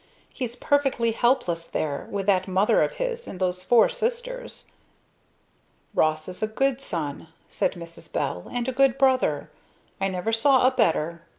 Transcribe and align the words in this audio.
"He's 0.33 0.55
perfectly 0.55 1.11
helpless 1.11 1.67
there, 1.67 2.07
with 2.09 2.25
that 2.25 2.47
mother 2.47 2.81
of 2.81 2.93
his 2.95 3.27
and 3.27 3.39
those 3.39 3.63
four 3.63 3.87
sisters." 3.87 4.65
"Ross 5.93 6.27
is 6.27 6.41
a 6.41 6.47
good 6.47 6.81
son," 6.81 7.27
said 7.49 7.73
Mrs. 7.73 8.11
Bell, 8.11 8.47
"and 8.51 8.67
a 8.67 8.71
good 8.73 8.97
brother. 8.97 9.51
I 9.99 10.07
never 10.07 10.33
saw 10.33 10.65
a 10.65 10.71
better. 10.71 11.21